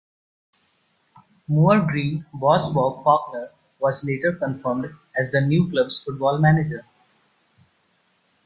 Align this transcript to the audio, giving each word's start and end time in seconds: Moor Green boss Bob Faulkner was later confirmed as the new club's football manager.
Moor 1.47 1.81
Green 1.81 2.25
boss 2.33 2.73
Bob 2.73 3.03
Faulkner 3.03 3.51
was 3.77 4.03
later 4.03 4.33
confirmed 4.33 4.91
as 5.15 5.31
the 5.31 5.41
new 5.41 5.69
club's 5.69 6.01
football 6.03 6.39
manager. 6.39 6.83